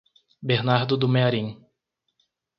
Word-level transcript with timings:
Bernardo 0.41 0.97
do 0.97 1.07
Mearim 1.07 1.63